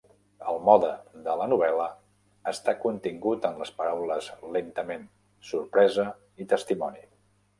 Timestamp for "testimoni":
6.55-7.07